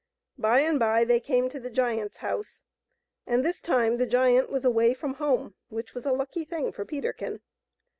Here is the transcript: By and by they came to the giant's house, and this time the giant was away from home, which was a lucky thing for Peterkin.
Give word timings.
By 0.39 0.61
and 0.61 0.79
by 0.79 1.05
they 1.05 1.19
came 1.19 1.47
to 1.49 1.59
the 1.59 1.69
giant's 1.69 2.17
house, 2.17 2.63
and 3.27 3.45
this 3.45 3.61
time 3.61 3.97
the 3.97 4.07
giant 4.07 4.49
was 4.49 4.65
away 4.65 4.95
from 4.95 5.13
home, 5.21 5.53
which 5.69 5.93
was 5.93 6.07
a 6.07 6.11
lucky 6.11 6.43
thing 6.43 6.71
for 6.71 6.83
Peterkin. 6.85 7.39